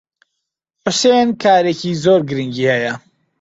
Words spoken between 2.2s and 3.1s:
گرنگی ھەیە.